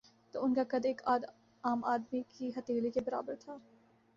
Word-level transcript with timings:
تو 0.33 0.43
ان 0.45 0.53
کا 0.53 0.63
قد 0.69 0.85
ایک 0.85 1.01
عام 1.07 1.81
دمی 2.01 2.21
کی 2.29 2.49
ہتھیلی 2.57 2.91
کے 2.91 3.01
برابر 3.05 3.35
تھا 3.39 3.57